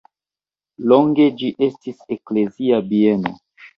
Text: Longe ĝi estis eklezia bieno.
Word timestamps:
Longe 0.93 1.27
ĝi 1.41 1.51
estis 1.67 2.01
eklezia 2.17 2.81
bieno. 2.93 3.35